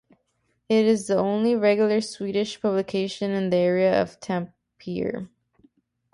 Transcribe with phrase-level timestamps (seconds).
[0.67, 5.27] It is the only regular Swedish publication in the area of Tampere.